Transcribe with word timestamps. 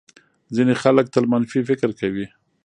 ځینې 0.55 0.73
خلک 0.81 1.05
تل 1.13 1.23
منفي 1.33 1.61
فکر 1.69 1.89
کوي. 1.99 2.25